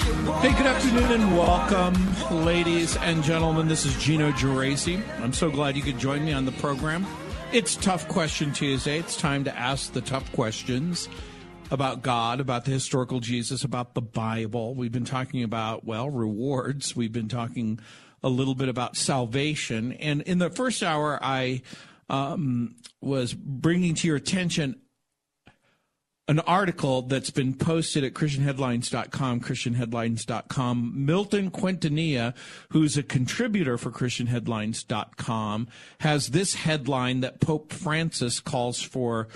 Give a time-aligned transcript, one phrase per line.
[0.00, 3.66] Hey, good afternoon and welcome, ladies and gentlemen.
[3.68, 5.02] This is Gino Geraci.
[5.20, 7.06] I'm so glad you could join me on the program.
[7.52, 8.98] It's Tough Question Tuesday.
[8.98, 11.08] It's time to ask the tough questions
[11.70, 14.74] about God, about the historical Jesus, about the Bible.
[14.74, 16.94] We've been talking about, well, rewards.
[16.94, 17.80] We've been talking
[18.22, 19.92] a little bit about salvation.
[19.92, 21.62] And in the first hour, I
[22.08, 24.80] um, was bringing to your attention
[26.28, 32.34] an article that's been posted at christianheadlines.com christianheadlines.com milton quintanilla
[32.70, 35.66] who's a contributor for christianheadlines.com
[36.00, 39.26] has this headline that pope francis calls for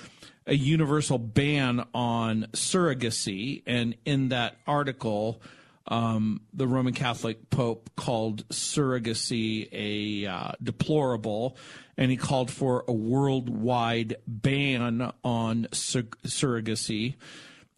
[0.47, 3.63] a universal ban on surrogacy.
[3.67, 5.41] And in that article
[5.89, 11.57] um, the Roman Catholic Pope called surrogacy a uh, deplorable,
[11.97, 17.17] and he called for a worldwide ban on sur- surrogacy.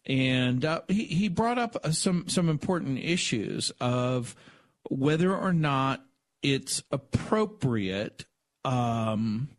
[0.05, 4.35] And uh, he, he brought up uh, some, some important issues of
[4.89, 6.05] whether or not
[6.43, 8.25] it's appropriate
[8.63, 9.49] um,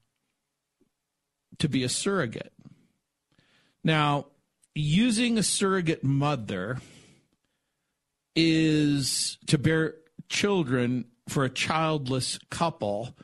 [1.58, 2.52] to be a surrogate.
[3.82, 4.26] Now,
[4.74, 6.78] using a surrogate mother
[8.36, 9.94] is to bear
[10.28, 13.16] children for a childless couple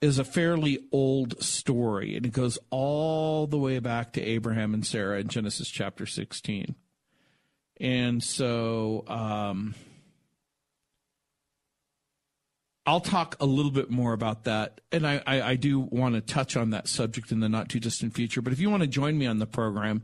[0.00, 4.86] is a fairly old story and it goes all the way back to Abraham and
[4.86, 6.74] Sarah in Genesis chapter 16.
[7.80, 9.74] And so um,
[12.86, 14.82] I'll talk a little bit more about that.
[14.92, 17.80] And I, I, I do want to touch on that subject in the not too
[17.80, 18.42] distant future.
[18.42, 20.02] But if you want to join me on the program,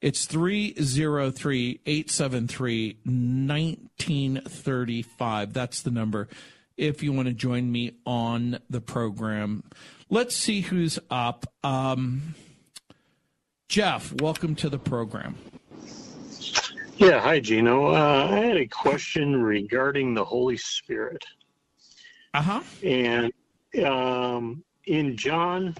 [0.00, 5.52] it's 303 873 1935.
[5.52, 6.28] That's the number
[6.76, 9.64] if you want to join me on the program.
[10.08, 11.44] Let's see who's up.
[11.62, 12.34] Um,
[13.68, 15.36] Jeff, welcome to the program.
[16.96, 17.88] Yeah, hi, Gino.
[17.88, 21.24] Uh, I had a question regarding the Holy Spirit.
[22.34, 22.60] Uh huh.
[22.82, 23.32] And
[23.84, 25.76] um, in John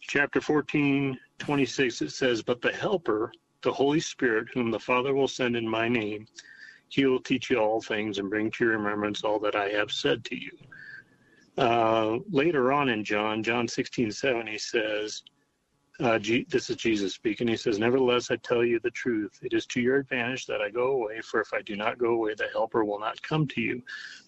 [0.00, 3.30] chapter 14, 26, it says, But the Helper,
[3.62, 6.26] the Holy Spirit, whom the Father will send in my name,
[6.88, 9.90] he will teach you all things and bring to your remembrance all that I have
[9.90, 10.52] said to you.
[11.58, 15.22] Uh, later on in John, John 16, 7, he says,
[16.00, 17.46] uh, G- this is Jesus speaking.
[17.46, 19.38] He says, Nevertheless, I tell you the truth.
[19.42, 22.14] It is to your advantage that I go away, for if I do not go
[22.14, 23.82] away, the Helper will not come to you.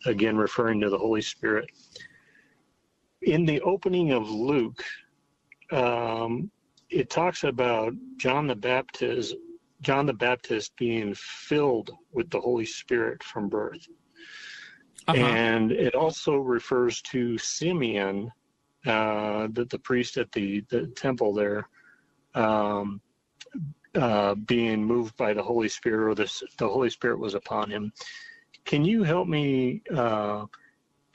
[0.04, 1.70] Again, referring to the Holy Spirit.
[3.22, 4.84] In the opening of Luke,
[5.72, 6.50] um,
[6.90, 9.34] it talks about John the Baptist,
[9.82, 13.86] John the Baptist being filled with the Holy Spirit from birth.
[15.08, 15.18] Uh-huh.
[15.18, 18.30] And it also refers to Simeon,
[18.86, 21.68] uh, the, the priest at the, the temple there,
[22.34, 23.00] um,
[23.94, 27.92] uh, being moved by the Holy Spirit, or the, the Holy Spirit was upon him.
[28.64, 30.46] Can you help me uh,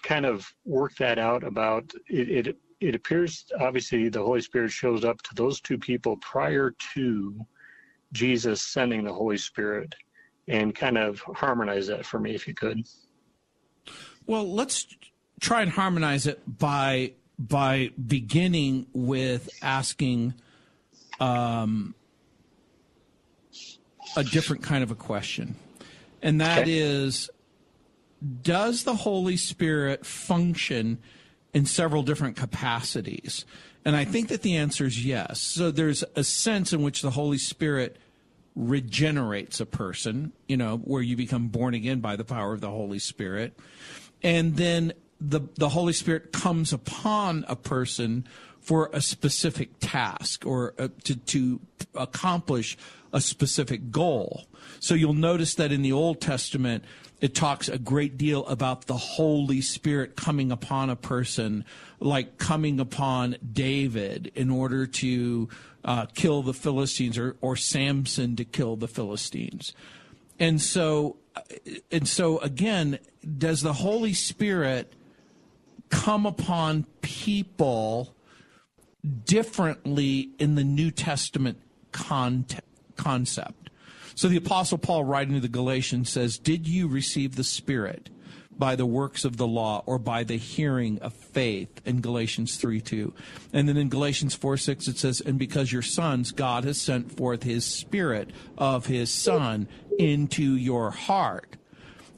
[0.03, 5.05] kind of work that out about it, it it appears obviously the Holy Spirit shows
[5.05, 7.45] up to those two people prior to
[8.11, 9.95] Jesus sending the Holy Spirit
[10.47, 12.83] and kind of harmonize that for me if you could.
[14.25, 14.87] Well, let's
[15.39, 20.33] try and harmonize it by by beginning with asking
[21.19, 21.95] um,
[24.15, 25.55] a different kind of a question.
[26.21, 26.77] And that okay.
[26.77, 27.31] is,
[28.43, 30.99] does the Holy Spirit function
[31.53, 33.45] in several different capacities?
[33.83, 35.39] And I think that the answer is yes.
[35.39, 37.97] So there's a sense in which the Holy Spirit
[38.55, 42.69] regenerates a person, you know, where you become born again by the power of the
[42.69, 43.57] Holy Spirit.
[44.21, 48.27] And then the, the Holy Spirit comes upon a person
[48.59, 51.59] for a specific task or uh, to, to
[51.95, 52.77] accomplish
[53.13, 54.45] a specific goal.
[54.79, 56.83] So you'll notice that in the Old Testament,
[57.21, 61.63] it talks a great deal about the Holy Spirit coming upon a person,
[61.99, 65.47] like coming upon David in order to
[65.85, 69.73] uh, kill the Philistines, or, or Samson to kill the Philistines.
[70.39, 71.41] And so, uh,
[71.91, 72.97] and so again,
[73.37, 74.91] does the Holy Spirit
[75.89, 78.15] come upon people
[79.25, 81.59] differently in the New Testament
[81.91, 83.60] concept?
[84.21, 88.11] So the Apostle Paul, writing to the Galatians, says, Did you receive the Spirit
[88.55, 91.81] by the works of the law or by the hearing of faith?
[91.85, 93.15] In Galatians 3 2.
[93.51, 97.17] And then in Galatians 4 6, it says, And because you're sons, God has sent
[97.17, 98.29] forth his Spirit
[98.59, 101.57] of his Son into your heart.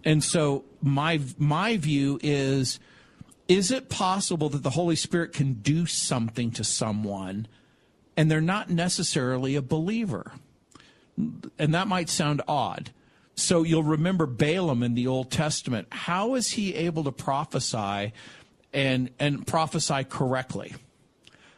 [0.03, 2.81] And so my my view is
[3.47, 7.47] is it possible that the Holy Spirit can do something to someone
[8.17, 10.33] and they're not necessarily a believer?
[11.17, 12.91] And that might sound odd.
[13.35, 15.87] So you'll remember Balaam in the Old Testament.
[15.91, 18.13] How is he able to prophesy
[18.71, 20.73] and and prophesy correctly?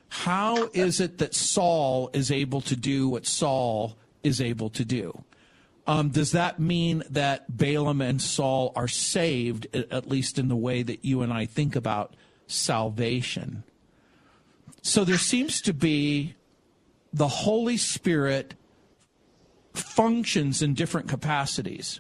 [0.07, 5.23] How is it that Saul is able to do what Saul is able to do?
[5.87, 10.81] Um, does that mean that Balaam and Saul are saved, at least in the way
[10.81, 12.15] that you and I think about
[12.47, 13.63] salvation?
[14.81, 16.35] So there seems to be
[17.13, 18.55] the Holy Spirit
[19.77, 21.99] functions in different capacities.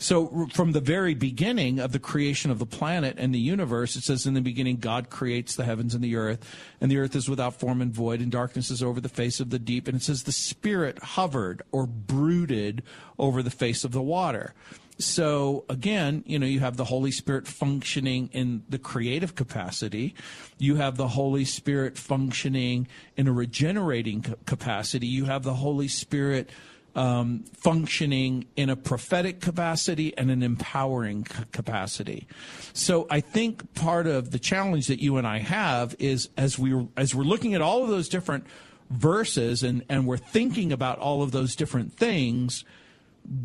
[0.00, 4.04] So, from the very beginning of the creation of the planet and the universe, it
[4.04, 6.38] says, In the beginning, God creates the heavens and the earth,
[6.80, 9.50] and the earth is without form and void, and darkness is over the face of
[9.50, 9.88] the deep.
[9.88, 12.84] And it says, The Spirit hovered or brooded
[13.18, 14.54] over the face of the water.
[15.00, 20.14] So, again, you know, you have the Holy Spirit functioning in the creative capacity,
[20.58, 26.50] you have the Holy Spirit functioning in a regenerating capacity, you have the Holy Spirit
[26.94, 32.26] um, functioning in a prophetic capacity and an empowering c- capacity.
[32.72, 36.88] So I think part of the challenge that you and I have is as we
[36.96, 38.46] as we're looking at all of those different
[38.90, 42.64] verses and and we're thinking about all of those different things.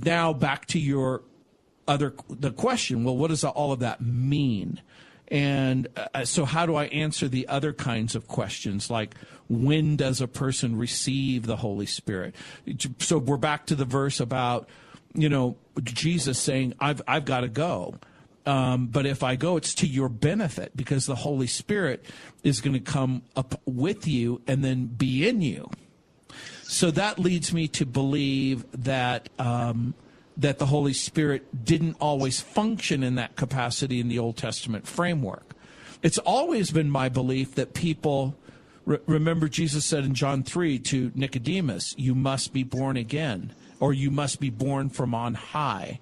[0.04, 1.24] Now back to your
[1.88, 3.04] other the question.
[3.04, 4.82] Well, what does all of that mean?
[5.34, 9.16] And uh, so, how do I answer the other kinds of questions like
[9.50, 12.36] when does a person receive the Holy Spirit?
[13.00, 14.70] So, we're back to the verse about,
[15.16, 17.96] you know, Jesus saying, I've, I've got to go.
[18.46, 22.06] Um, but if I go, it's to your benefit because the Holy Spirit
[22.44, 25.68] is going to come up with you and then be in you.
[26.62, 29.96] So that leads me to believe that um,
[30.38, 35.54] that the Holy Spirit didn't always function in that capacity in the Old Testament framework.
[36.02, 38.36] It's always been my belief that people
[38.86, 43.94] re- remember Jesus said in John 3 to Nicodemus, You must be born again, or
[43.94, 46.00] you must be born from on high.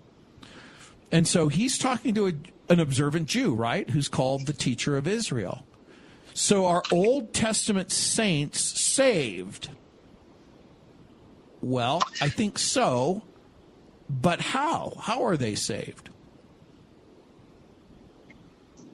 [1.12, 2.34] And so he's talking to a,
[2.70, 5.66] an observant Jew, right, who's called the teacher of Israel.
[6.34, 9.70] So are Old Testament saints saved?
[11.62, 13.24] Well, I think so
[14.12, 14.94] but how?
[15.00, 16.10] How are they saved?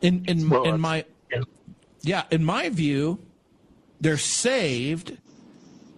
[0.01, 1.41] In in well, in my yeah.
[2.01, 3.19] yeah, in my view,
[3.99, 5.17] they're saved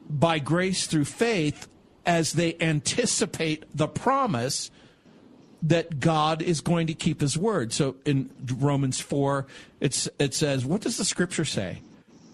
[0.10, 1.68] by grace through faith
[2.06, 4.71] as they anticipate the promise
[5.62, 7.74] that God is going to keep his word.
[7.74, 9.45] So in Romans 4,
[9.80, 11.81] it's, it says, what does the scripture say?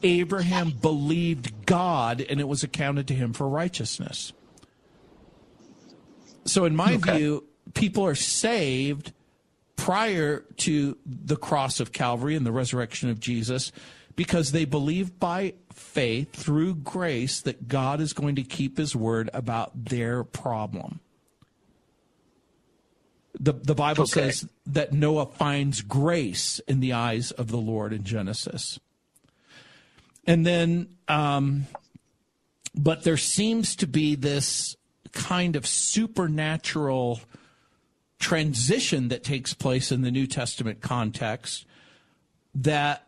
[0.03, 4.31] Abraham believed God and it was accounted to him for righteousness.
[6.45, 7.18] So, in my okay.
[7.18, 7.44] view,
[7.74, 9.12] people are saved
[9.75, 13.71] prior to the cross of Calvary and the resurrection of Jesus
[14.15, 19.30] because they believe by faith through grace that God is going to keep his word
[19.33, 21.00] about their problem.
[23.38, 24.31] The, the Bible okay.
[24.31, 28.79] says that Noah finds grace in the eyes of the Lord in Genesis.
[30.25, 31.67] And then, um,
[32.74, 34.77] but there seems to be this
[35.15, 37.22] kind of supernatural
[38.19, 41.65] transition that takes place in the New Testament context
[42.53, 43.07] that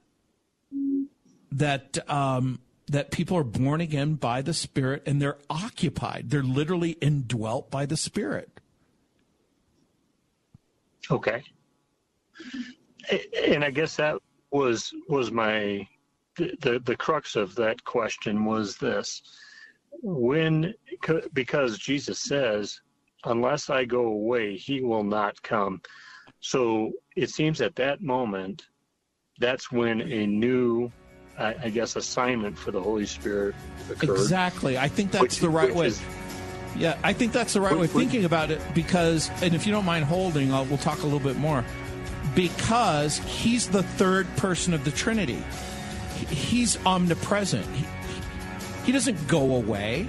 [1.52, 6.30] that um, that people are born again by the Spirit and they're occupied.
[6.30, 8.60] They're literally indwelt by the Spirit.
[11.10, 11.44] Okay.
[13.46, 14.18] And I guess that
[14.52, 15.88] was was my
[16.36, 19.22] the the crux of that question was this
[20.02, 20.74] when
[21.34, 22.82] because Jesus says,
[23.26, 25.82] "Unless I go away, He will not come."
[26.40, 28.68] So it seems at that moment,
[29.40, 30.92] that's when a new,
[31.38, 33.56] I, I guess, assignment for the Holy Spirit
[33.90, 34.12] occurred.
[34.12, 34.78] Exactly.
[34.78, 35.88] I think that's which, the right way.
[35.88, 36.02] Is,
[36.76, 39.72] yeah, I think that's the right way of thinking about it because, and if you
[39.72, 41.66] don't mind holding, I'll, we'll talk a little bit more.
[42.36, 45.44] Because he's the third person of the Trinity,
[46.30, 47.66] he's omnipresent.
[47.76, 47.86] He,
[48.88, 50.08] he doesn't go away.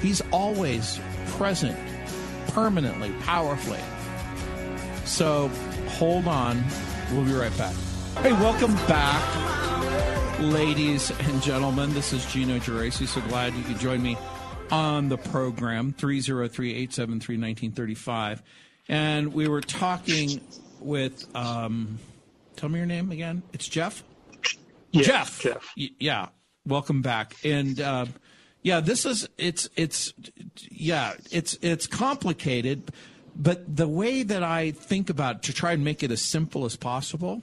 [0.00, 1.76] He's always present,
[2.52, 3.80] permanently, powerfully.
[5.04, 5.48] So
[5.88, 6.62] hold on.
[7.10, 7.74] We'll be right back.
[8.22, 11.92] Hey, welcome back, ladies and gentlemen.
[11.94, 13.08] This is Gino Geraci.
[13.08, 14.16] So glad you could join me
[14.70, 18.40] on the program, 303 873 1935.
[18.88, 20.40] And we were talking
[20.78, 21.98] with, um,
[22.54, 23.42] tell me your name again.
[23.52, 24.04] It's Jeff?
[24.92, 25.40] Yes, Jeff.
[25.40, 25.72] Jeff.
[25.76, 26.28] Y- yeah.
[26.66, 27.36] Welcome back.
[27.44, 28.06] And, uh,
[28.62, 30.14] yeah, this is, it's, it's,
[30.70, 32.90] yeah, it's, it's complicated,
[33.36, 36.64] but the way that I think about it, to try and make it as simple
[36.64, 37.42] as possible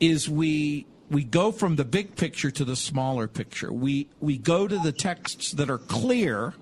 [0.00, 3.72] is we, we go from the big picture to the smaller picture.
[3.72, 6.54] We, we go to the texts that are clear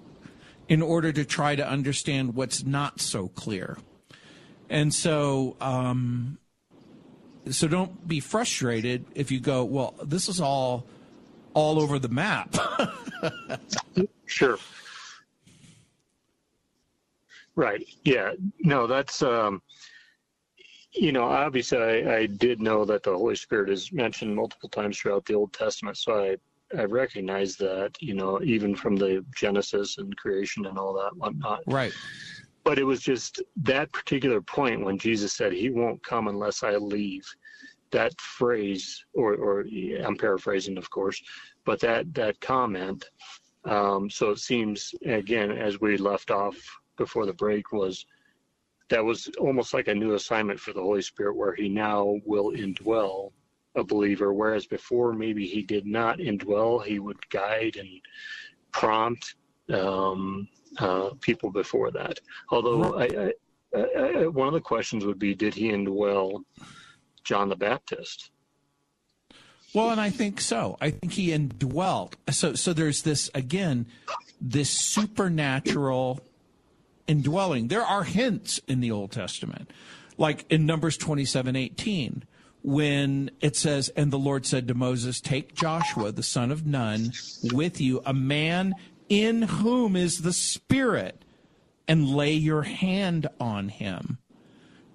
[0.68, 3.78] in order to try to understand what's not so clear.
[4.68, 6.36] And so, um,
[7.48, 10.86] so don't be frustrated if you go, well, this is all
[11.54, 12.54] all over the map.
[14.26, 14.56] Sure.
[17.54, 17.86] Right.
[18.02, 18.32] Yeah.
[18.60, 19.60] No, that's um
[20.94, 24.98] you know, obviously I, I did know that the Holy Spirit is mentioned multiple times
[24.98, 26.36] throughout the Old Testament, so I
[26.78, 31.60] I recognize that, you know, even from the Genesis and creation and all that whatnot.
[31.66, 31.92] right.
[32.64, 36.76] But it was just that particular point when Jesus said, He won't come unless I
[36.76, 37.26] leave.
[37.92, 39.60] That phrase, or, or
[40.04, 41.22] I'm paraphrasing, of course,
[41.64, 43.10] but that, that comment.
[43.64, 46.56] Um, so it seems, again, as we left off
[46.96, 48.04] before the break, was
[48.88, 52.52] that was almost like a new assignment for the Holy Spirit where He now will
[52.52, 53.32] indwell
[53.76, 57.88] a believer, whereas before maybe He did not indwell, He would guide and
[58.72, 59.36] prompt
[59.72, 62.18] um, uh, people before that.
[62.50, 63.32] Although I,
[63.76, 66.42] I, I, one of the questions would be, did he indwell
[67.24, 68.30] John the Baptist?
[69.74, 70.76] Well, and I think so.
[70.80, 72.16] I think he indwelt.
[72.30, 73.86] So, so there's this again,
[74.40, 76.20] this supernatural
[77.06, 77.68] indwelling.
[77.68, 79.70] There are hints in the Old Testament,
[80.18, 82.24] like in Numbers twenty-seven eighteen,
[82.62, 87.12] when it says, "And the Lord said to Moses, Take Joshua the son of Nun
[87.42, 88.74] with you, a man
[89.08, 91.24] in whom is the Spirit,
[91.88, 94.18] and lay your hand on him."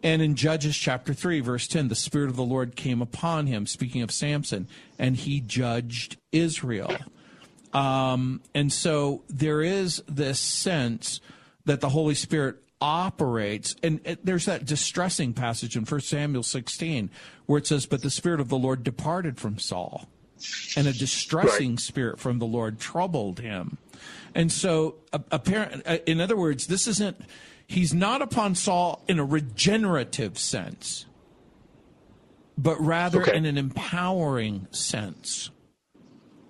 [0.04, 3.66] And in Judges chapter 3, verse 10, the Spirit of the Lord came upon him,
[3.66, 4.68] speaking of Samson,
[5.00, 6.96] and he judged Israel.
[7.74, 11.20] Um, and so there is this sense
[11.66, 13.76] that the Holy Spirit operates.
[13.84, 17.10] And it, there's that distressing passage in 1 Samuel 16
[17.46, 20.08] where it says, But the Spirit of the Lord departed from Saul,
[20.76, 21.80] and a distressing Right.
[21.80, 23.78] spirit from the Lord troubled him.
[24.36, 27.20] And so, apparent, uh, in other words, this isn't,
[27.68, 31.06] he's not upon Saul in a regenerative sense,
[32.58, 33.36] but rather Okay.
[33.36, 35.50] in an empowering sense,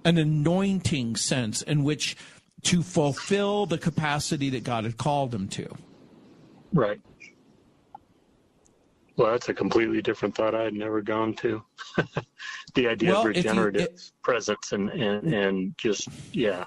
[0.06, 2.16] an anointing sense in which
[2.64, 5.68] to fulfill the capacity that God had called him to.
[6.74, 7.00] Right.
[9.16, 11.64] Well, that's a completely different thought I had never gone to.
[12.76, 16.66] the idea Well, of if you- regenerative it- presence and, and, and just, yeah,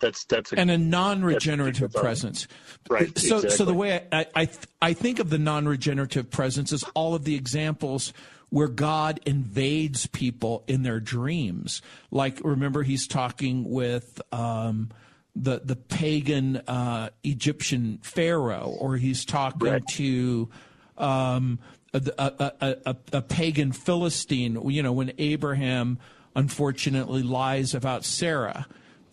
[0.00, 2.46] that's, that's a, and a non-regenerative presence.
[2.88, 6.84] Right, So, so the way I, I, th- I think of the non-regenerative presence is
[6.94, 8.12] all of the examples
[8.50, 11.82] where God invades people in their dreams.
[12.10, 14.88] Like, remember, he's talking with um,
[15.36, 19.86] the the pagan uh, Egyptian pharaoh, or he's talking Right.
[19.92, 20.48] to.
[20.96, 21.58] Um,
[21.94, 25.98] a, a, a, a, a pagan Philistine, you know, when Abraham
[26.36, 28.66] unfortunately lies about Sarah.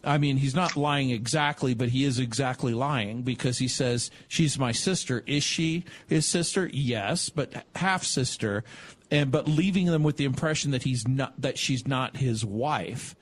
[0.06, 4.60] I mean, he's not lying exactly, but he is exactly lying because he says, She's
[4.60, 5.24] my sister.
[5.26, 6.70] Is she his sister?
[6.72, 8.64] Yes, but half sister.
[9.12, 13.16] And but leaving them with the impression that he's not that she's not his wife.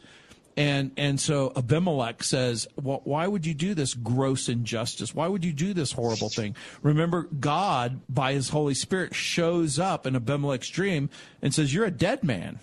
[0.55, 5.13] And and so Abimelech says, well, "Why would you do this gross injustice?
[5.15, 10.05] Why would you do this horrible thing?" Remember, God, by His Holy Spirit, shows up
[10.05, 11.09] in Abimelech's dream
[11.41, 12.59] and says, "You're a dead man."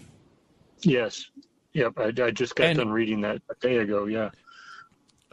[0.82, 1.26] yes.
[1.72, 1.92] Yep.
[1.98, 4.06] I, I just got And- done reading that a day ago.
[4.06, 4.30] Yeah.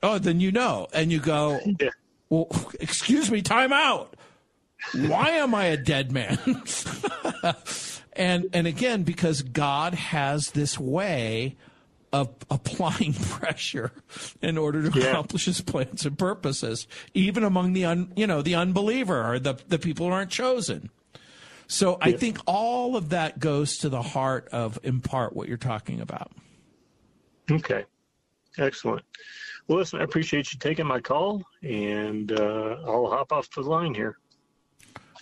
[0.04, 1.90] Oh, then you know, and you go, Yeah.
[2.30, 2.48] "Well,
[2.80, 4.16] excuse me, time out.
[4.94, 6.38] Why am I a dead man?"
[8.14, 11.58] and and again, because God has this way
[12.14, 13.92] of applying pressure
[14.42, 15.08] in order to Yeah.
[15.08, 19.56] accomplish his plans and purposes, even among the un, you know the unbeliever or the
[19.68, 20.90] the people who aren't chosen.
[21.68, 25.58] So I think all of that goes to the heart of in part, what you're
[25.58, 26.32] talking about.
[27.52, 27.84] Okay.
[28.58, 29.04] Excellent.
[29.68, 33.94] Well, listen, I appreciate you taking my call, and uh, I'll hop off the line
[33.94, 34.18] here.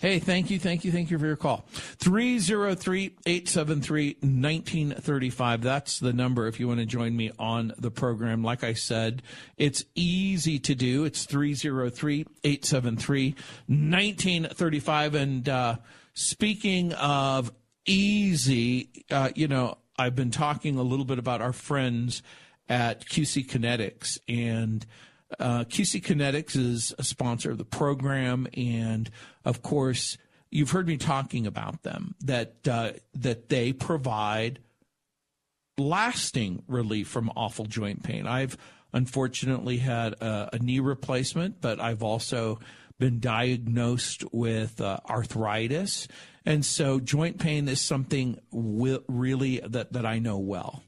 [0.00, 1.64] Hey, thank you, thank you, thank you for your call.
[1.72, 5.62] 303 873 1935.
[5.62, 8.44] That's the number if you want to join me on the program.
[8.44, 9.22] Like I said,
[9.56, 11.04] it's easy to do.
[11.04, 13.30] It's 303 873
[13.68, 15.14] 1935.
[15.14, 15.76] And uh,
[16.16, 17.52] speaking of
[17.86, 22.22] easy, uh, you know, I've been talking a little bit about our friends
[22.68, 24.84] at QC Kinetics and
[25.40, 29.10] Uh, QC Kinetics is a sponsor of the program, and
[29.44, 30.16] of course,
[30.52, 32.14] you've heard me talking about them.
[32.20, 34.60] That uh, that they provide
[35.76, 38.28] lasting relief from awful joint pain.
[38.28, 38.56] I've
[38.92, 42.60] unfortunately had a, a knee replacement, but I've also
[42.98, 46.08] been diagnosed with uh, arthritis.
[46.44, 50.82] And so joint pain is something really that, that I know well.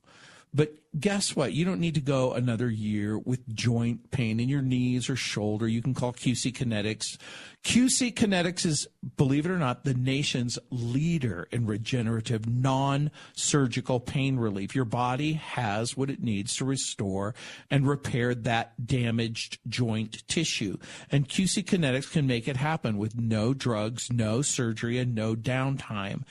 [0.54, 1.52] But guess what?
[1.52, 5.68] You don't need to go another year with joint pain in your knees or shoulder.
[5.68, 7.18] You can call QC Kinetics.
[7.64, 8.86] QC Kinetics is,
[9.16, 14.74] believe it or not, the nation's leader in regenerative, non surgical pain relief.
[14.74, 17.34] Your body has what it needs to restore
[17.70, 20.78] and repair that damaged joint tissue.
[21.10, 26.22] And QC Kinetics can make it happen with no drugs, no surgery, and no downtime.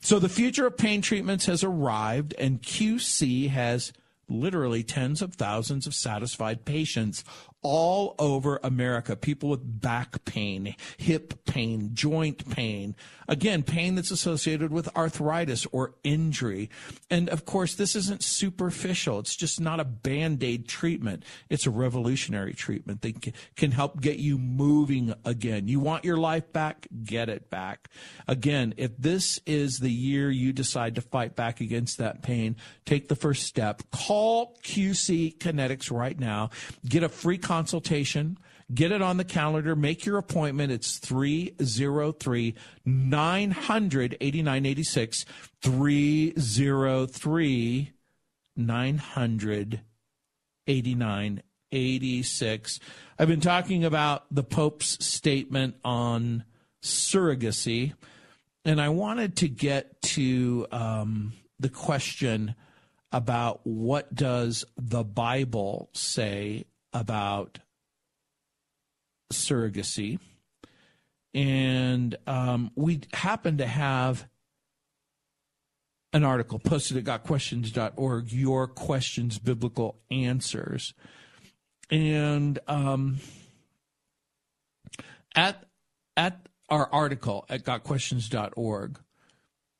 [0.00, 3.92] So the future of pain treatments has arrived, and QC has
[4.28, 7.24] literally tens of thousands of satisfied patients
[7.66, 9.16] all over America.
[9.16, 12.94] People with back pain, hip pain, joint pain.
[13.28, 16.70] Again, pain that's associated with arthritis or injury.
[17.10, 19.18] And of course, this isn't superficial.
[19.18, 21.24] It's just not a band aid treatment.
[21.48, 25.66] It's a revolutionary treatment that can help get you moving again.
[25.66, 26.86] You want your life back?
[27.02, 27.88] Get it back.
[28.28, 32.54] Again, if this is the year you decide to fight back against that pain,
[32.84, 33.82] take the first step.
[33.90, 36.50] Call QC Kinetics right now.
[36.88, 37.40] Get a free.
[38.74, 39.76] Get it on the calendar.
[39.76, 40.72] Make your appointment.
[40.72, 45.24] It's 303 900 8986.
[45.62, 47.92] 303
[48.56, 49.80] 900
[50.66, 52.80] 8986.
[53.18, 56.44] I've been talking about the Pope's statement on
[56.82, 57.92] surrogacy,
[58.64, 62.56] and I wanted to get to um, the question
[63.12, 66.64] about what does the Bible say
[66.96, 67.58] about
[69.32, 70.18] surrogacy.
[71.34, 74.26] And um, we happen to have
[76.12, 80.94] an article posted at gotquestions.org, Your Questions Biblical Answers.
[81.90, 83.18] And um,
[85.34, 85.66] at,
[86.16, 88.98] at our article at gotquestions.org,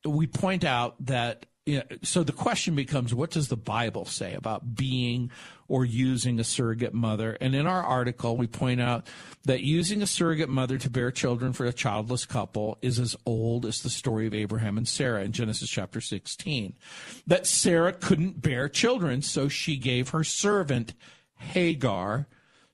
[0.05, 4.35] we point out that you know, so the question becomes what does the Bible say
[4.35, 5.33] about being
[5.66, 7.37] or using a surrogate mother?
[7.40, 9.09] And in our article, we point out
[9.44, 13.66] that using a surrogate mother to bear children for a childless couple is as old
[13.66, 16.74] as the story of Abraham and Sarah in Genesis chapter 16.
[17.26, 20.94] That Sarah couldn't bear children, so she gave her servant
[21.35, 22.29] Hagar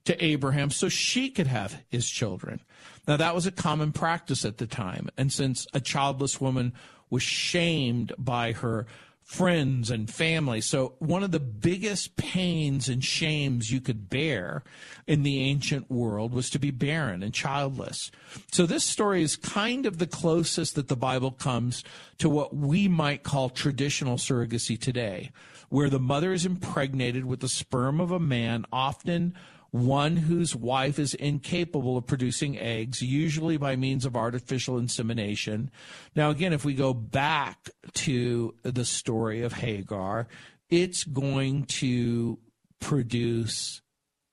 [0.05, 2.61] to Abraham so she could have his children.
[3.09, 5.09] Now, that was a common practice at the time.
[5.17, 6.75] And since a childless woman
[7.13, 8.87] was shamed by her
[9.23, 10.63] friends and family.
[10.63, 14.65] So, one of the biggest pains and shames you could bear
[15.07, 18.11] in the ancient world was to be barren and childless.
[18.51, 21.85] So, this story is kind of the closest that the Bible comes
[22.17, 25.33] to what we might call traditional surrogacy today,
[25.69, 29.35] where the mother is impregnated with the sperm of a man, often
[29.73, 35.71] one whose wife is incapable of producing eggs, usually by means of artificial insemination.
[36.15, 40.29] Now, again, if we go back to the story of Hagar,
[40.69, 42.39] it's going to
[42.81, 43.81] produce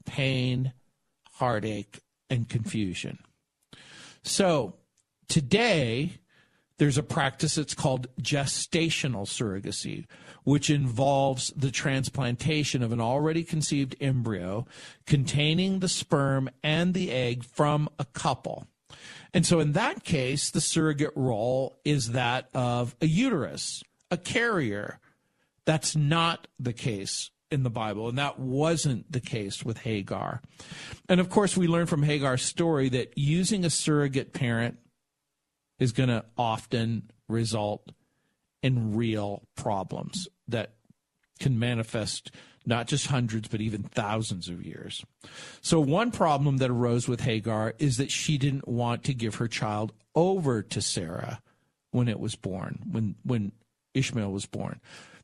[0.05, 0.73] pain,
[1.31, 3.19] heartache, and confusion.
[4.23, 4.75] So,
[5.29, 6.19] today,
[6.79, 10.05] there's a practice that's called gestational surrogacy,
[10.43, 14.65] which involves the transplantation of an already conceived embryo
[15.05, 18.65] containing the sperm and the egg from a couple.
[19.33, 24.99] And so, in that case, the surrogate role is that of a uterus, a carrier.
[25.65, 30.41] That's not the case in the Bible, and that wasn't the case with Hagar.
[31.07, 34.77] And of course, we learn from Hagar's story that using a surrogate parent
[35.79, 37.91] is going to often result
[38.61, 40.73] in real problems that
[41.39, 42.31] can manifest
[42.65, 45.03] not just hundreds, but even thousands of years.
[45.61, 49.47] So, one problem that arose with Hagar is that she didn't want to give her
[49.47, 51.41] child over to Sarah
[51.91, 53.53] when it was born, when, when
[53.93, 54.79] Ishmael was born.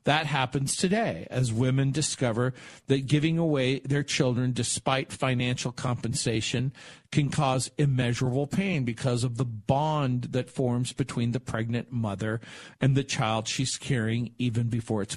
[0.06, 2.54] That happens today as women discover
[2.86, 6.72] that giving away their children despite financial compensation
[7.10, 12.40] can cause immeasurable pain because of the bond that forms between the pregnant mother
[12.80, 15.16] and the child she's carrying even before it's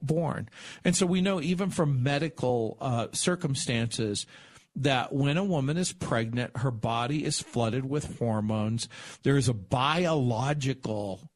[0.00, 0.48] born.
[0.84, 4.24] And so we know even from medical uh, circumstances,
[4.76, 8.88] that when a woman is pregnant, her body is flooded with hormones.
[9.24, 11.28] There is a biological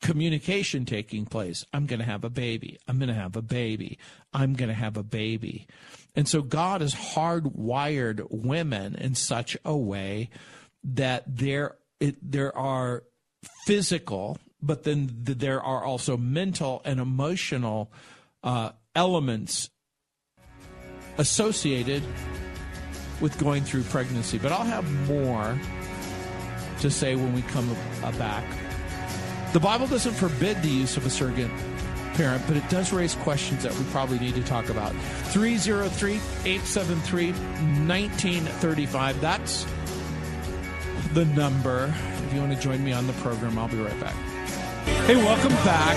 [0.00, 1.64] communication taking place.
[1.72, 2.78] I'm going to have a baby.
[2.86, 3.98] I'm going to have a baby.
[4.32, 5.66] I'm going to have a baby.
[6.14, 10.30] And so God has hardwired women in such a way
[10.84, 13.04] that there it, there are
[13.66, 17.92] physical, but then there are also mental and emotional
[18.42, 19.70] uh, elements
[21.18, 22.02] associated
[23.20, 24.38] with going through pregnancy.
[24.38, 25.58] But I'll have more
[26.80, 27.68] to say when we come
[28.18, 28.44] back.
[29.52, 31.50] The Bible doesn't forbid the use of a surrogate
[32.14, 34.92] parent, but it does raise questions that we probably need to talk about.
[35.32, 39.20] 303 873 1935.
[39.22, 39.64] That's
[41.14, 41.94] the number.
[42.26, 44.14] If you want to join me on the program, I'll be right back.
[45.06, 45.96] Hey, welcome back,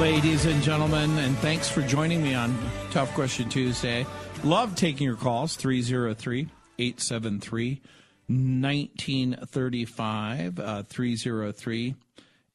[0.00, 2.56] ladies and gentlemen, and thanks for joining me on
[2.90, 4.04] Tough Question Tuesday.
[4.42, 7.80] Love taking your calls 303 873
[8.26, 10.58] 1935.
[10.58, 11.94] Uh, 303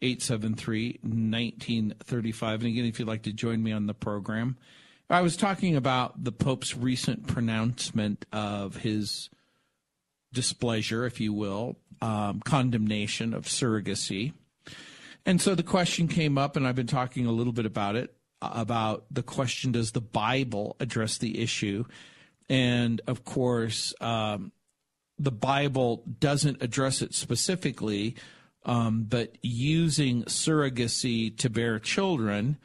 [0.02, 2.60] 873 1935.
[2.62, 4.58] And again, if you'd like to join me on the program,
[5.10, 9.30] I was talking about the Pope's recent pronouncement of his
[10.32, 14.34] displeasure, if you will, um, condemnation of surrogacy.
[15.26, 18.16] And so the question came up, and I've been talking a little bit about it
[18.42, 21.84] about the question does the Bible address the issue?
[22.48, 24.52] And of course, um,
[25.18, 28.16] the Bible doesn't address it specifically,
[28.66, 32.58] um, but using surrogacy to bear children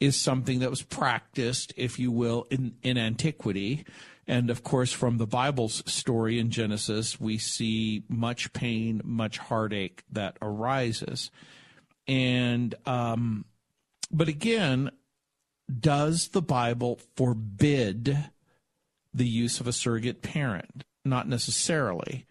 [0.00, 3.84] is something that was practiced, if you will, in, in antiquity.
[4.26, 10.02] And of course, from the Bible's story in Genesis, we see much pain, much heartache
[10.10, 11.30] that arises.
[12.08, 13.44] And, um,
[14.10, 14.90] but again,
[15.80, 18.30] does the Bible forbid
[19.14, 20.84] the use of a surrogate parent?
[21.04, 22.26] Not necessarily.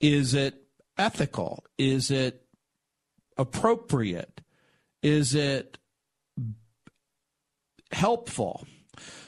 [0.00, 0.67] Is it
[0.98, 1.64] ethical?
[1.78, 2.44] Is it
[3.36, 4.40] appropriate?
[5.02, 5.78] Is it
[7.92, 8.66] helpful?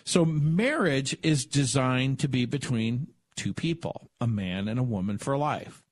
[0.05, 5.37] So, marriage is designed to be between two people, a man and a woman for
[5.39, 5.83] life.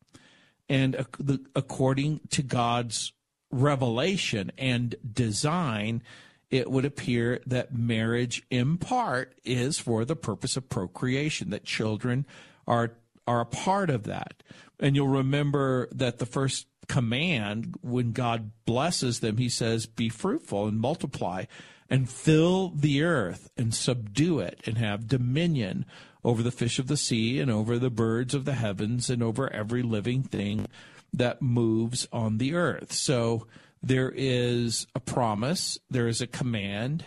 [0.69, 1.07] And
[1.55, 3.13] according to God's
[3.51, 6.03] revelation and design,
[6.51, 12.27] it would appear that marriage, in part, is for the purpose of procreation, that children
[12.67, 12.93] are,
[13.27, 14.43] are a part of that.
[14.81, 20.67] And you'll remember that the first command, when God blesses them, he says, Be fruitful
[20.67, 21.45] and multiply
[21.91, 25.87] and fill the earth and subdue it and have dominion
[26.23, 29.53] over the fish of the sea and over the birds of the heavens and over
[29.53, 30.67] every living thing
[31.13, 32.93] that moves on the earth.
[32.93, 33.47] So,
[33.83, 37.05] there is a promise, there is a command.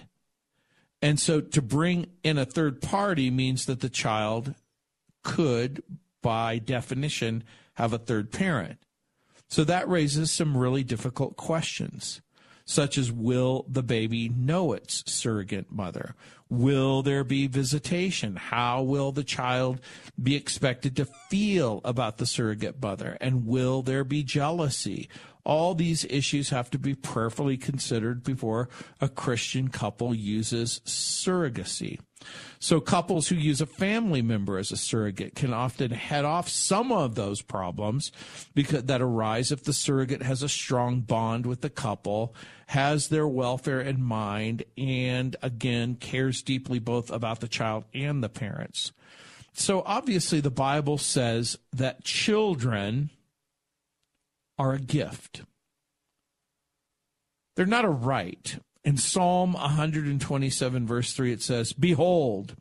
[1.01, 4.55] And so to bring in a third party means that the child
[5.23, 5.84] could,
[6.21, 7.43] by definition,
[7.75, 8.79] have a third parent.
[9.47, 12.21] So that raises some really difficult questions,
[12.63, 16.15] such as will the baby know its surrogate mother?
[16.49, 18.36] Will there be visitation?
[18.36, 19.81] How will the child
[20.21, 23.17] be expected to feel about the surrogate mother?
[23.19, 25.10] And will there be jealousy?
[25.43, 31.99] All these issues have to be prayerfully considered before a Christian couple uses surrogacy.
[32.60, 36.91] So, couples who use a family member as a surrogate can often head off some
[36.91, 38.12] of those problems
[38.54, 42.36] because, that arise if the surrogate has a strong bond with the couple,
[42.67, 48.30] has their welfare in mind, and again, cares deeply both about the child and the
[48.30, 48.91] parents.
[49.54, 53.10] So, obviously, the Bible says that children
[54.62, 55.41] are a gift.
[57.56, 58.60] They're not a right.
[58.84, 62.56] In Psalm 127, verse 3, it says, Behold,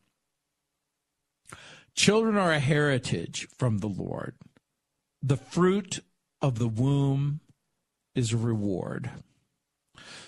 [1.95, 4.35] children are a heritage from the Lord.
[5.23, 6.01] The fruit
[6.41, 7.41] of the womb
[8.15, 9.11] is a reward.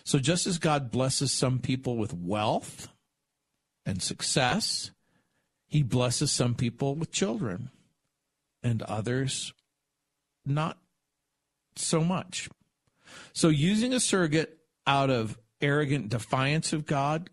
[0.04, 2.88] So just as God blesses some people with wealth
[3.86, 4.90] and success,
[5.68, 7.70] he blesses some people with children
[8.62, 9.54] and others
[10.44, 10.76] not
[11.76, 12.48] so much.
[13.32, 17.30] So using a surrogate out of arrogant defiance of God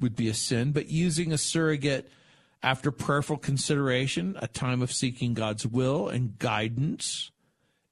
[0.00, 2.10] would be a sin, but using a surrogate
[2.62, 7.30] after prayerful consideration, a time of seeking God's will and guidance,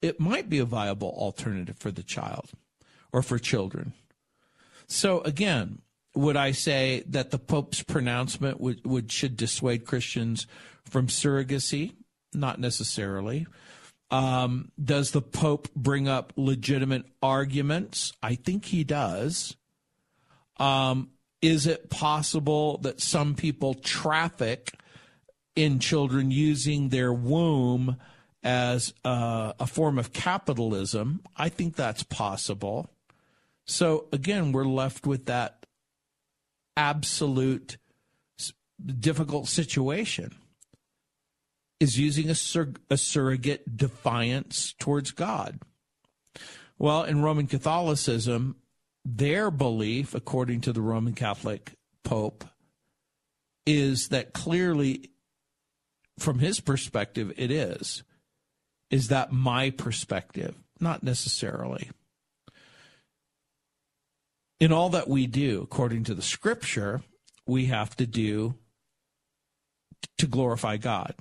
[0.00, 2.50] it might be a viable alternative for the child
[3.12, 3.92] or for children.
[4.86, 5.82] So again,
[6.14, 10.46] would I say that the Pope's pronouncement would, would should dissuade Christians
[10.84, 11.94] from surrogacy?
[12.34, 13.46] Not necessarily.
[14.12, 18.12] Um, does the Pope bring up legitimate arguments?
[18.22, 19.56] I think he does.
[20.58, 24.74] Um, is it possible that some people traffic
[25.56, 27.96] in children using their womb
[28.42, 31.22] as a form of capitalism?
[31.36, 32.90] I think that's possible.
[33.64, 35.64] So again, we're left with that
[36.76, 37.78] absolute
[39.00, 40.34] difficult situation
[41.82, 45.58] is using a, sur- a surrogate defiance towards God.
[46.78, 48.54] Well, in Roman Catholicism,
[49.04, 51.72] their belief, according to the Roman Catholic
[52.04, 52.44] Pope,
[53.66, 55.10] is that clearly,
[56.20, 58.04] from his perspective, it is.
[58.88, 60.54] Is that my perspective?
[60.78, 61.90] Not necessarily.
[64.60, 67.02] In all that we do, according to the scripture,
[67.44, 68.54] we have to do
[70.18, 71.16] to glorify God.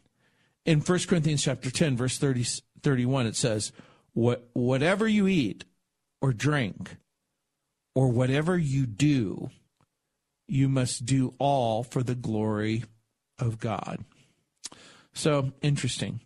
[0.66, 2.46] In 1 Corinthians chapter 10, verse 30,
[2.84, 3.72] 31, it says,
[4.14, 5.66] what, whatever you eat
[6.22, 6.98] or drink
[7.96, 9.50] or whatever you do,
[10.48, 12.84] you must do all for the glory
[13.40, 14.04] of God.
[15.14, 16.22] So interesting.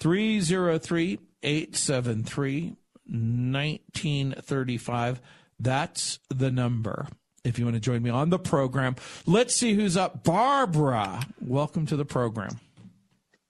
[0.00, 2.76] 303 873
[3.08, 5.20] 1935.
[5.58, 7.06] That's the number.
[7.44, 10.24] If you want to join me on the program, let's see who's up.
[10.24, 12.58] Barbara, welcome to the program.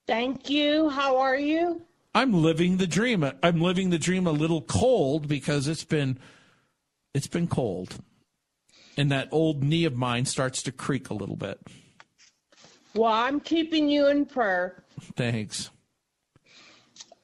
[0.07, 0.89] Thank you.
[0.89, 1.83] How are you?
[2.15, 3.29] I'm living the dream.
[3.43, 6.19] I'm living the dream a little cold because it's been
[7.15, 7.97] it's been cold.
[8.97, 11.61] And that old knee of mine starts to creak a little bit.
[12.95, 14.85] Well, I'm keeping you in prayer.
[15.17, 15.71] Thanks.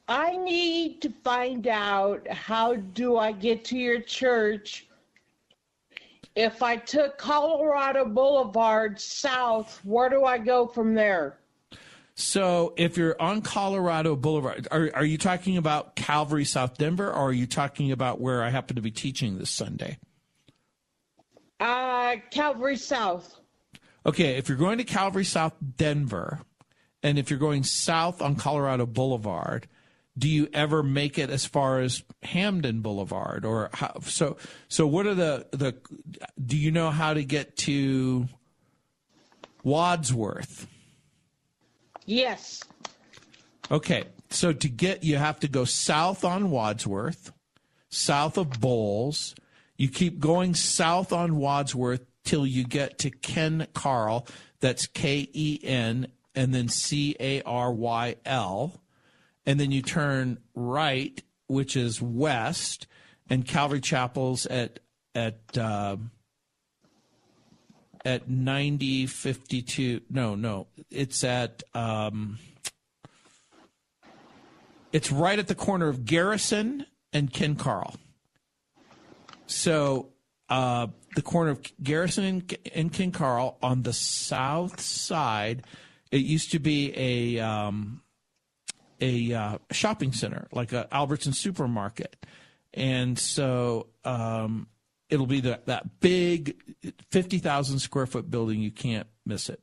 [0.08, 4.86] I need to find out how do I get to your church
[6.34, 11.38] if I took Colorado Boulevard south, where do I go from there?
[12.14, 17.28] So, if you're on Colorado Boulevard, are, are you talking about Calvary South Denver, or
[17.28, 19.98] are you talking about where I happen to be teaching this Sunday?
[21.58, 23.38] Uh, Calvary South.
[24.04, 26.40] Okay, if you're going to Calvary South Denver,
[27.02, 29.66] and if you're going south on Colorado Boulevard,
[30.18, 34.36] do you ever make it as far as Hampden Boulevard, or how, so?
[34.68, 35.76] So, what are the the?
[36.44, 38.28] Do you know how to get to
[39.64, 40.66] Wadsworth?
[42.06, 42.62] Yes.
[43.70, 44.04] Okay.
[44.30, 47.32] So to get, you have to go south on Wadsworth,
[47.88, 49.34] south of Bowles.
[49.76, 54.26] You keep going south on Wadsworth till you get to Ken Caryl.
[54.60, 58.80] That's K E N and then C A R Y L.
[59.44, 62.86] And then you turn right, which is west,
[63.28, 64.78] and Calvary Chapel's at
[65.14, 65.96] at uh,
[68.04, 70.00] at ninety fifty two.
[70.10, 72.38] No, no, it's at um,
[74.92, 77.96] it's right at the corner of Garrison and Ken Caryl.
[79.46, 80.08] So
[80.48, 85.64] uh, the corner of Garrison and, and Ken Caryl on the south side.
[86.10, 88.02] It used to be a um,
[89.00, 92.26] a uh, shopping center, like a Albertson supermarket,
[92.74, 94.66] and so um,
[95.12, 96.56] it'll be the, that big
[97.10, 98.60] 50,000 square foot building.
[98.60, 99.60] You can't miss it.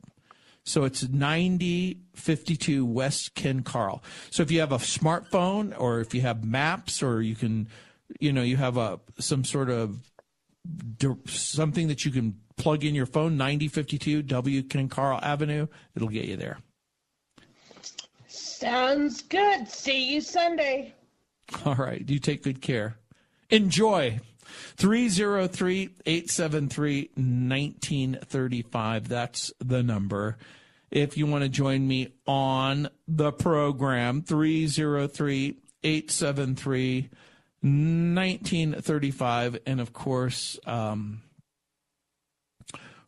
[0.62, 4.04] So it's 9052 West Ken Caryl.
[4.30, 7.68] So if you have a smartphone or if you have maps or you can,
[8.20, 9.98] you know, you have a some sort of
[11.26, 16.26] something that you can plug in your phone, 9052 W Ken Caryl Avenue, it'll get
[16.26, 16.58] you there.
[18.28, 19.68] Sounds good.
[19.68, 20.94] See you Sunday.
[21.64, 22.08] All right.
[22.08, 22.96] You take good care.
[23.48, 24.20] Enjoy.
[24.76, 29.08] 303 873 1935.
[29.08, 30.36] That's the number.
[30.90, 37.10] If you want to join me on the program, 303 873
[37.62, 39.58] 1935.
[39.66, 41.22] And of course, um,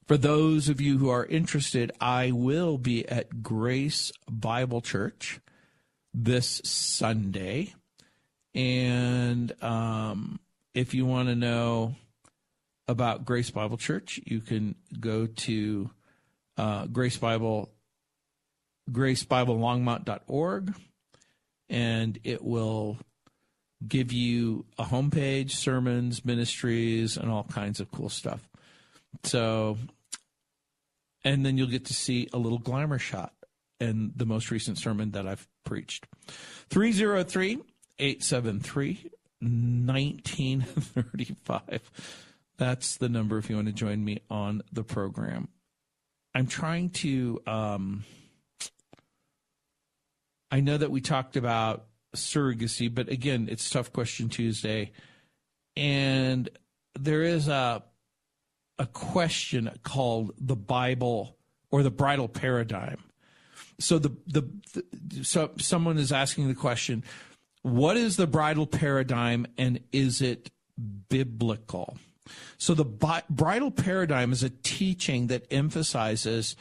[0.06, 5.40] for those of you who are interested, I will be at Grace Bible Church
[6.12, 7.74] this Sunday.
[8.54, 10.38] And um,
[10.74, 11.94] if you want to know
[12.88, 15.90] about Grace Bible Church, you can go to
[16.56, 17.70] uh, Grace Bible,
[18.90, 20.74] gracebiblelongmont.org,
[21.68, 22.98] and it will
[23.86, 28.48] give you a homepage, sermons, ministries, and all kinds of cool stuff.
[29.24, 29.78] So,
[31.24, 33.32] and then you'll get to see a little glamour shot
[33.80, 36.06] and the most recent sermon that I've preached.
[36.70, 37.58] 303
[37.98, 39.10] 873
[39.42, 41.90] 1935.
[42.58, 45.48] That's the number if you want to join me on the program.
[46.34, 47.40] I'm trying to.
[47.46, 48.04] Um,
[50.50, 54.92] I know that we talked about surrogacy, but again, it's Tough Question Tuesday.
[55.76, 56.50] And
[56.98, 57.82] there is a,
[58.78, 61.36] a question called the Bible
[61.70, 62.98] or the bridal paradigm.
[63.80, 64.42] So the, the,
[64.74, 67.02] the so someone is asking the question,
[67.62, 70.50] what is the bridal paradigm and is it
[71.08, 71.96] biblical?
[72.58, 76.56] So the bi- bridal paradigm is a teaching that emphasizes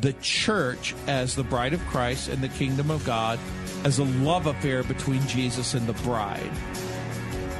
[0.00, 3.38] the church as the bride of Christ and the kingdom of God
[3.84, 6.50] as a love affair between Jesus and the bride.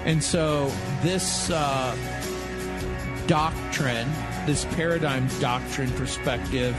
[0.04, 1.96] And so this uh,
[3.26, 4.10] doctrine,
[4.46, 6.74] this paradigm doctrine perspective,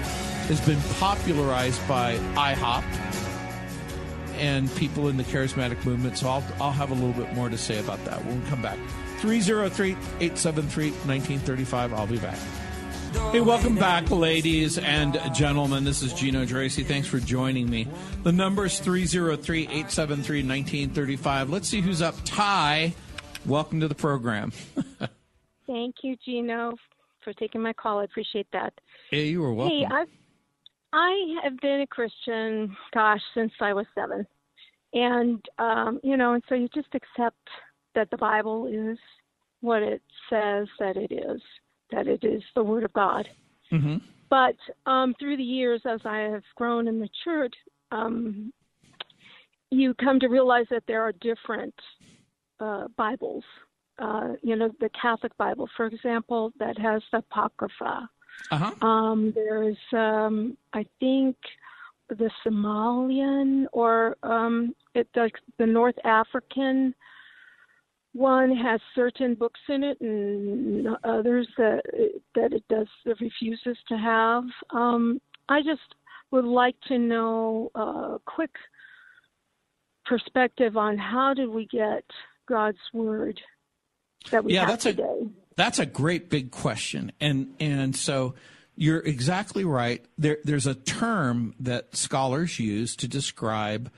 [0.47, 2.83] has been popularized by IHOP
[4.33, 6.17] and people in the charismatic movement.
[6.17, 8.61] So I'll, I'll have a little bit more to say about that when we come
[8.61, 8.77] back.
[9.19, 11.93] 303 873 1935.
[11.93, 12.37] I'll be back.
[13.31, 15.83] Hey, welcome back, ladies and gentlemen.
[15.83, 16.83] This is Gino Geraci.
[16.83, 17.87] Thanks for joining me.
[18.23, 21.49] The number is 303 873 1935.
[21.49, 22.15] Let's see who's up.
[22.25, 22.93] Ty,
[23.45, 24.51] welcome to the program.
[25.67, 26.73] Thank you, Gino,
[27.23, 27.99] for taking my call.
[27.99, 28.73] I appreciate that.
[29.09, 29.77] Hey, you are welcome.
[29.77, 30.09] Hey, I've,
[30.93, 34.25] I have been a Christian, gosh, since I was seven.
[34.93, 37.49] And, um, you know, and so you just accept
[37.95, 38.97] that the Bible is
[39.61, 41.41] what it says that it is,
[41.91, 43.27] that it is the Word of God.
[43.71, 43.97] Mm-hmm.
[44.29, 47.55] But um, through the years, as I have grown and matured,
[47.91, 48.53] um,
[49.71, 51.73] you come to realize that there are different
[52.59, 53.43] uh, Bibles.
[53.99, 58.09] Uh, you know, the Catholic Bible, for example, that has the Apocrypha.
[58.51, 58.85] Uh-huh.
[58.85, 61.35] Um, there's, um, I think,
[62.09, 66.93] the Somalian or um, it, the, the North African
[68.13, 71.81] one has certain books in it, and others that
[72.35, 74.43] that it does that refuses to have.
[74.69, 75.19] Um,
[75.49, 75.95] I just
[76.31, 78.51] would like to know a quick
[80.05, 82.03] perspective on how did we get
[82.47, 83.39] God's word
[84.31, 85.03] that we yeah, have that's today.
[85.03, 88.35] a that's a great big question, and and so
[88.75, 90.03] you're exactly right.
[90.17, 93.91] There, there's a term that scholars use to describe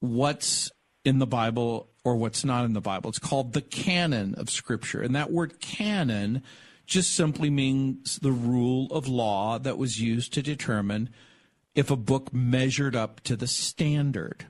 [0.00, 0.70] what's
[1.04, 3.10] in the Bible or what's not in the Bible.
[3.10, 5.00] It's called the canon of Scripture.
[5.00, 6.42] And that word canon
[6.86, 11.08] just simply means the rule of law that was used to determine
[11.74, 14.46] if a book measured up to the standard.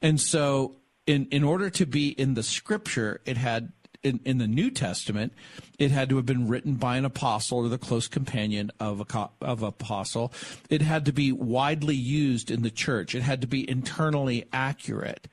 [0.00, 4.48] And so, in, in order to be in the Scripture, it had in, in the
[4.48, 5.32] New Testament,
[5.78, 9.30] it had to have been written by an apostle or the close companion of a
[9.40, 10.32] of apostle.
[10.68, 13.14] It had to be widely used in the church.
[13.14, 15.28] It had to be internally accurate.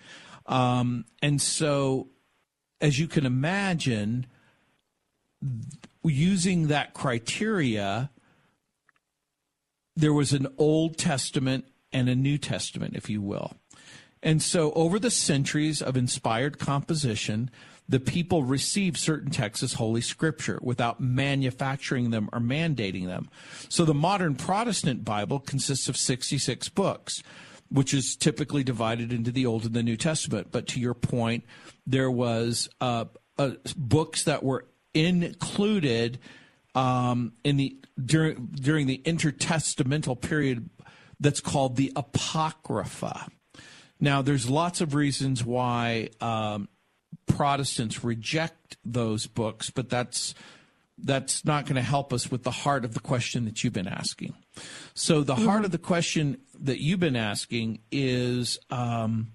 [0.45, 2.10] Um, and so,
[2.82, 4.27] as you can imagine,
[6.03, 8.10] using that criteria,
[9.95, 13.53] there was an Old Testament and a New Testament, if you will.
[14.21, 17.49] And so, over the centuries of inspired composition,
[17.89, 23.30] the people received certain texts as Holy Scripture without manufacturing them or mandating them.
[23.67, 27.23] So, the modern Protestant Bible consists of 66 books,
[27.69, 30.49] which is typically divided into the Old and the New Testament.
[30.52, 31.45] But to your point,
[31.88, 33.06] there was uh,
[33.39, 36.19] uh, books that were included
[36.75, 40.69] um, in the during during the intertestamental period
[41.19, 43.30] that's called the Apocrypha.
[43.99, 46.69] Now, there's lots of reasons why um,
[47.28, 50.34] Protestants reject those books, but that's
[51.02, 53.88] that's not going to help us with the heart of the question that you've been
[53.88, 54.34] asking.
[54.93, 55.45] So, the mm-hmm.
[55.45, 59.32] heart of the question that you've been asking is um,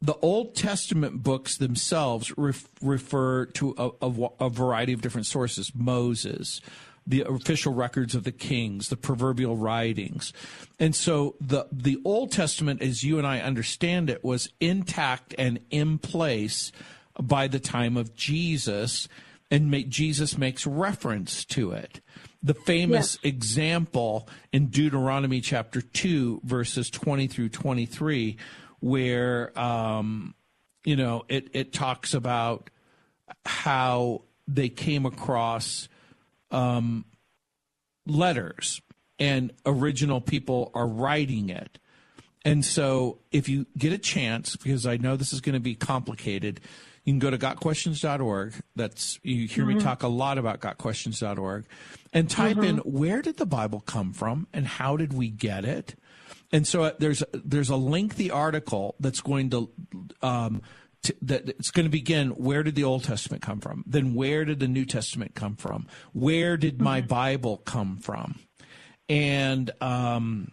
[0.00, 5.72] the Old Testament books themselves ref- refer to a, a, a variety of different sources
[5.74, 6.60] Moses,
[7.06, 10.32] the official records of the kings, the proverbial writings.
[10.78, 15.60] And so the the Old Testament as you and I understand it was intact and
[15.70, 16.72] in place
[17.20, 19.08] by the time of Jesus
[19.50, 22.00] and make, Jesus makes reference to it.
[22.42, 23.32] The famous yes.
[23.32, 28.36] example in Deuteronomy chapter 2 verses 20 through 23
[28.80, 30.34] where um,
[30.84, 32.68] you know it it talks about
[33.46, 35.88] how they came across
[36.54, 37.04] um,
[38.06, 38.80] letters
[39.18, 41.78] and original people are writing it.
[42.44, 45.74] And so if you get a chance, because I know this is going to be
[45.74, 46.60] complicated,
[47.04, 48.54] you can go to gotquestions.org.
[48.76, 49.78] That's you hear mm-hmm.
[49.78, 51.64] me talk a lot about gotquestions.org
[52.12, 52.64] and type mm-hmm.
[52.64, 55.96] in where did the Bible come from and how did we get it?
[56.52, 59.70] And so uh, there's there's a lengthy article that's going to
[60.22, 60.62] um,
[61.04, 63.84] to, that it's going to begin where did the Old Testament come from?
[63.86, 65.86] Then where did the New Testament come from?
[66.12, 67.08] Where did my mm-hmm.
[67.08, 68.40] Bible come from?
[69.08, 70.52] And um,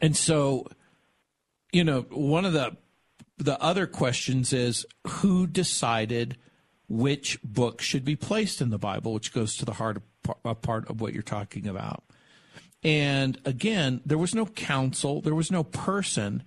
[0.00, 0.66] and so,
[1.72, 2.76] you know, one of the
[3.38, 6.36] the other questions is who decided
[6.88, 10.00] which book should be placed in the Bible, which goes to the heart
[10.44, 12.04] of part of what you're talking about.
[12.82, 16.42] And again, there was no council, there was no person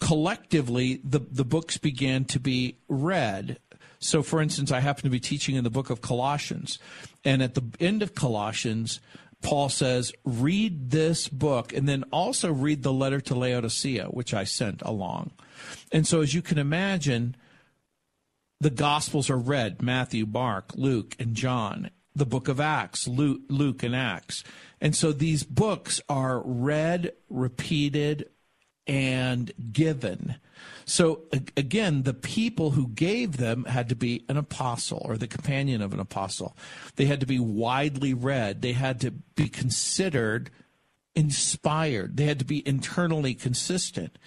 [0.00, 3.58] collectively the the books began to be read
[4.02, 6.78] So, for instance, I happen to be teaching in the book of Colossians,
[7.22, 8.98] and at the end of Colossians,
[9.42, 14.44] Paul says, read this book and then also read the letter to Laodicea, which I
[14.44, 15.32] sent along.
[15.92, 17.36] And so, as you can imagine,
[18.58, 21.90] the Gospels are read Matthew, Mark, Luke, and John.
[22.14, 24.42] The book of Acts, Luke, Luke and Acts.
[24.80, 28.28] And so these books are read, repeated,
[28.90, 30.34] and given.
[30.84, 31.20] So
[31.56, 35.94] again, the people who gave them had to be an apostle or the companion of
[35.94, 36.56] an apostle.
[36.96, 38.62] They had to be widely read.
[38.62, 40.50] They had to be considered
[41.14, 42.16] inspired.
[42.16, 44.18] They had to be internally consistent.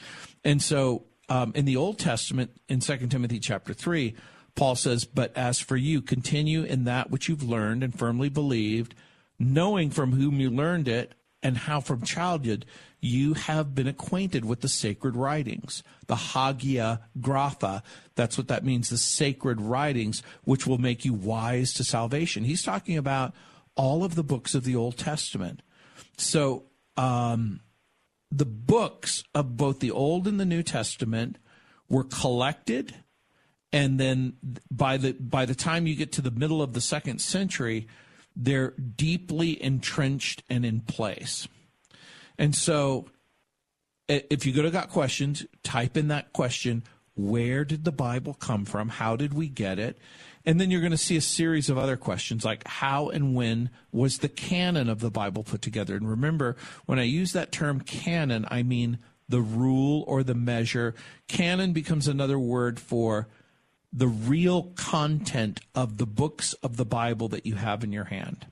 [0.45, 4.16] And so um, in the Old Testament, in 2 Timothy chapter 3,
[4.55, 8.95] Paul says, But as for you, continue in that which you've learned and firmly believed,
[9.38, 12.66] knowing from whom you learned it and how from childhood
[13.04, 17.84] you have been acquainted with the sacred writings, the Hagia Grapha.
[18.16, 22.43] That's what that means, the sacred writings, which will make you wise to salvation.
[22.45, 23.34] He's talking about
[23.76, 25.62] all of the books of the Old Testament.
[26.18, 27.62] So, um,
[28.32, 31.38] the books of both the Old and the New Testament
[31.89, 32.95] were collected,
[33.72, 34.38] and then
[34.72, 37.88] by the by the time you get to the middle of the second century,
[38.36, 41.47] they're deeply entrenched and in place.
[42.44, 43.06] And so
[44.10, 46.84] if you go to Got Questions, type in that question
[47.16, 48.89] where did the Bible come from?
[48.89, 49.98] How did we get it?
[50.46, 53.70] And then you're going to see a series of other questions like how and when
[53.94, 55.96] was the canon of the Bible put together?
[55.96, 60.96] And remember, when I use that term canon, I mean the rule or the measure.
[61.30, 63.30] Canon becomes another word for
[63.94, 68.48] the real content of the books of the Bible that you have in your hand.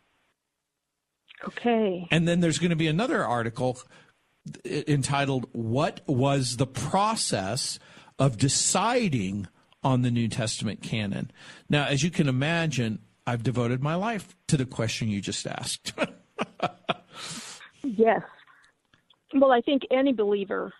[1.47, 2.07] Okay.
[2.11, 3.79] And then there's going to be another article
[4.65, 7.79] entitled What Was the Process
[8.19, 9.47] of Deciding
[9.83, 11.31] on the New Testament Canon?
[11.69, 15.93] Now, as you can imagine, I've devoted my life to the question you just asked.
[17.83, 18.21] yes.
[19.33, 20.73] Well, I think any believer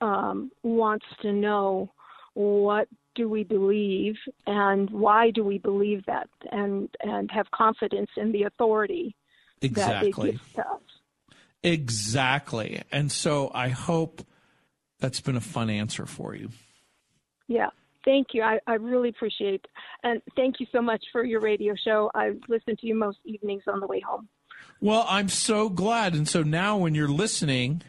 [0.00, 1.92] um, wants to know
[2.34, 4.14] what do we believe
[4.46, 9.16] and why do we believe that and and have confidence in the authority
[9.60, 10.10] exactly.
[10.10, 10.80] that it gives to us.
[11.62, 12.82] Exactly.
[12.90, 14.24] And so I hope
[14.98, 16.50] that's been a fun answer for you.
[17.48, 17.68] Yeah.
[18.04, 18.42] Thank you.
[18.42, 19.66] I, I really appreciate
[20.02, 22.10] and thank you so much for your radio show.
[22.14, 24.28] I listen to you most evenings on the way home.
[24.80, 26.14] Well, I'm so glad.
[26.14, 27.82] And so now when you're listening,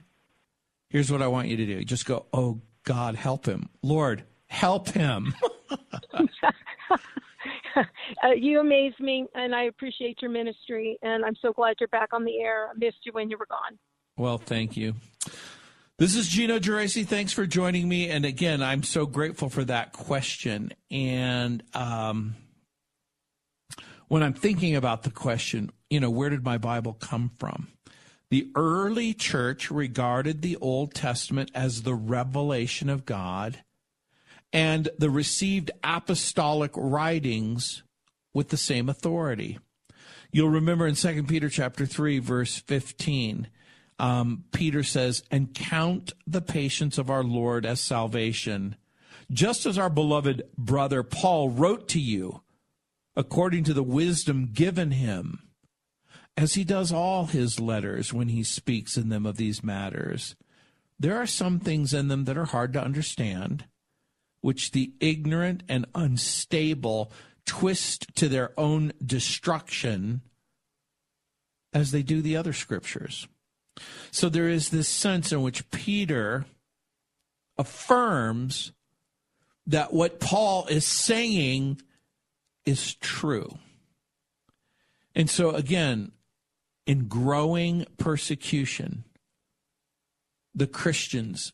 [0.90, 1.84] here's what I want you to do.
[1.86, 3.70] Just go, "Oh God, help him.
[3.82, 5.34] Lord, help him."
[8.24, 10.98] uh, you amaze me, and I appreciate your ministry.
[11.02, 12.70] And I'm so glad you're back on the air.
[12.70, 13.78] I missed you when you were gone.
[14.18, 14.96] Well, thank you.
[15.98, 17.06] This is Gino Geraci.
[17.06, 18.10] Thanks for joining me.
[18.10, 20.72] And again, I'm so grateful for that question.
[20.90, 22.36] And um,
[24.08, 27.68] when I'm thinking about the question, you know, where did my Bible come from?
[28.32, 33.64] The early church regarded the Old Testament as the revelation of God
[34.54, 37.84] and the received apostolic writings
[38.34, 39.60] with the same authority.
[40.32, 43.48] You'll remember in 2 Peter chapter 3 verse 15,
[44.00, 48.76] um, Peter says, "And count the patience of our Lord as salvation,
[49.32, 52.42] just as our beloved brother Paul wrote to you,
[53.16, 55.50] according to the wisdom given him,
[56.38, 60.36] as he does all his letters when he speaks in them of these matters.
[60.98, 63.66] There are some things in them that are hard to understand."
[64.42, 67.12] Which the ignorant and unstable
[67.46, 70.22] twist to their own destruction
[71.74, 73.28] as they do the other scriptures.
[74.12, 76.46] So there is this sense in which Peter
[77.58, 78.74] affirms
[79.68, 81.82] that what Paul is saying
[82.66, 83.58] is true.
[85.16, 86.12] And so, again,
[86.86, 89.04] in growing persecution,
[90.54, 91.54] the Christians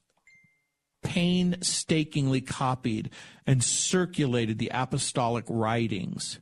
[1.08, 3.10] painstakingly copied
[3.46, 6.40] and circulated the apostolic writings.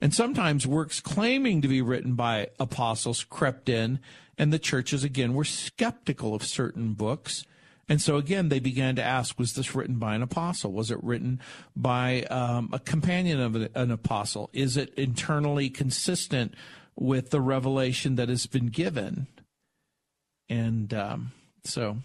[0.00, 3.98] And sometimes works claiming to be written by apostles crept in,
[4.38, 7.44] and the churches again were skeptical of certain books.
[7.88, 10.70] And so again, they began to ask, was this written by an apostle?
[10.70, 11.40] Was it written
[11.74, 14.48] by um, a companion of an apostle?
[14.52, 16.54] Is it internally consistent
[16.94, 19.26] with the revelation that has been given?
[20.48, 21.32] And um,
[21.64, 21.96] so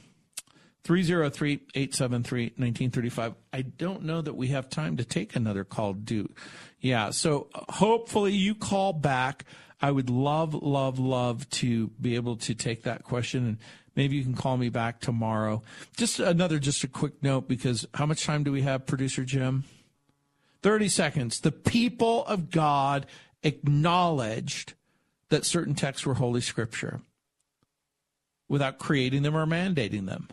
[0.84, 3.36] 303 873 1935.
[3.54, 6.30] I don't know that we have time to take another call, do
[6.80, 9.46] Yeah, so hopefully you call back.
[9.82, 13.58] I would love, love, love to be able to take that question and
[13.96, 15.62] maybe you can call me back tomorrow.
[15.98, 19.64] Just another, just a quick note because how much time do we have, producer Jim?
[20.64, 21.40] 30 seconds.
[21.40, 23.06] The people of God
[23.44, 24.74] acknowledged
[25.30, 27.02] that certain texts were Holy Scripture
[28.48, 30.28] without creating them or mandating them.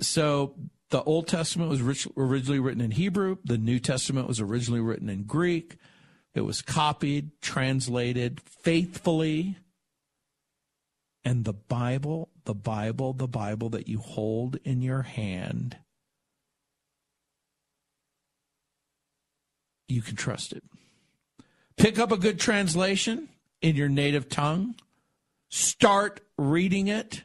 [0.00, 0.54] So
[0.90, 1.80] the Old Testament was
[2.16, 5.76] originally written in Hebrew, the New Testament was originally written in Greek.
[6.34, 9.56] It was copied, translated faithfully.
[11.24, 15.78] And the Bible, the Bible, the Bible that you hold in your hand,
[19.88, 20.62] you can trust it.
[21.76, 23.28] Pick up a good translation
[23.62, 24.74] in your native tongue.
[25.50, 27.22] Start reading it.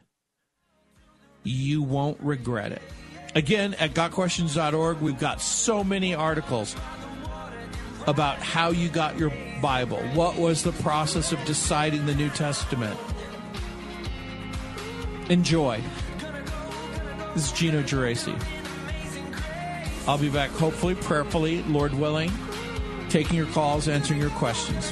[1.43, 2.81] You won't regret it.
[3.35, 6.75] Again, at gotquestions.org, we've got so many articles
[8.07, 9.31] about how you got your
[9.61, 9.99] Bible.
[10.13, 12.99] What was the process of deciding the New Testament?
[15.29, 15.81] Enjoy.
[17.35, 18.35] This is Gino Geraci.
[20.07, 22.31] I'll be back hopefully, prayerfully, Lord willing,
[23.09, 24.91] taking your calls, answering your questions.